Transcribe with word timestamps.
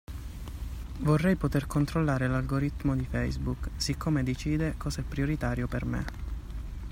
Vorrei 1.01 1.35
poter 1.35 1.67
controllare 1.67 2.25
l'algoritmo 2.27 2.95
di 2.95 3.05
facebook, 3.05 3.69
siccome 3.75 4.23
decide 4.23 4.73
cosa 4.75 5.01
è 5.01 5.03
prioritario 5.03 5.67
per 5.67 5.85
me. 5.85 6.05